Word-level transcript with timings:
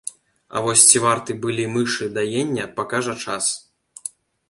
А 0.55 0.61
вось 0.67 0.85
ці 0.91 1.01
варты 1.03 1.35
былі 1.45 1.65
мышы 1.75 2.09
даення, 2.17 2.65
пакажа 2.81 3.19
час. 3.27 3.55